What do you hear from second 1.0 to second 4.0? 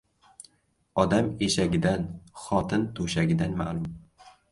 •Odam eshagidan, xotin to‘shagidan ma’lum.